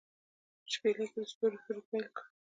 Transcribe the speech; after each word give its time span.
په 0.63 0.67
شپیلۍ 0.73 0.93
کې 0.97 1.03
يې 1.19 1.23
د 1.25 1.29
ستورو 1.31 1.57
سرود 1.63 1.85
پیل 1.91 2.05
کړ 2.15 2.23